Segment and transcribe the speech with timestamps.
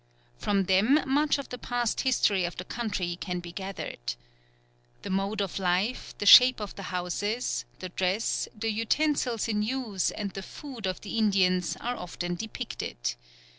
[0.39, 4.15] From them much of the past history of the country can be gathered.
[5.03, 10.09] The mode of life, the shape of the houses, the dress, the utensils in use
[10.09, 13.13] and the food of the Indians are often depicted.